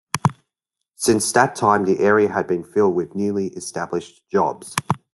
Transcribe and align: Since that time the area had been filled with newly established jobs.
Since 0.95 1.31
that 1.33 1.55
time 1.55 1.85
the 1.85 1.99
area 1.99 2.27
had 2.27 2.47
been 2.47 2.63
filled 2.63 2.95
with 2.95 3.13
newly 3.13 3.49
established 3.49 4.23
jobs. 4.31 4.75